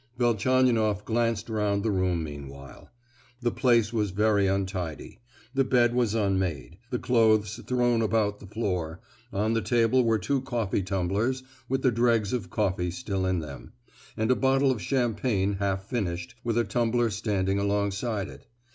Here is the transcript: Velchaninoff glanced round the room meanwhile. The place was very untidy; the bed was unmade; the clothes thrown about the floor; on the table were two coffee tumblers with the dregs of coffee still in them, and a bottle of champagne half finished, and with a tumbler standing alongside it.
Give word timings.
Velchaninoff 0.17 1.05
glanced 1.05 1.47
round 1.47 1.83
the 1.83 1.91
room 1.91 2.23
meanwhile. 2.23 2.89
The 3.39 3.51
place 3.51 3.93
was 3.93 4.09
very 4.09 4.47
untidy; 4.47 5.19
the 5.53 5.63
bed 5.63 5.93
was 5.93 6.15
unmade; 6.15 6.79
the 6.89 6.97
clothes 6.97 7.57
thrown 7.67 8.01
about 8.01 8.39
the 8.39 8.47
floor; 8.47 8.99
on 9.31 9.53
the 9.53 9.61
table 9.61 10.03
were 10.03 10.17
two 10.17 10.41
coffee 10.41 10.81
tumblers 10.81 11.43
with 11.69 11.83
the 11.83 11.91
dregs 11.91 12.33
of 12.33 12.49
coffee 12.49 12.89
still 12.89 13.27
in 13.27 13.41
them, 13.41 13.73
and 14.17 14.31
a 14.31 14.35
bottle 14.35 14.71
of 14.71 14.81
champagne 14.81 15.57
half 15.57 15.83
finished, 15.85 16.31
and 16.31 16.45
with 16.45 16.57
a 16.57 16.63
tumbler 16.63 17.11
standing 17.11 17.59
alongside 17.59 18.27
it. 18.27 18.47